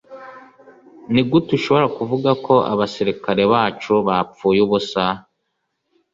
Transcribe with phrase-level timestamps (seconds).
[1.11, 5.03] Nigute ushobora kuvuga ko abasirikare bacu bapfuye ubusa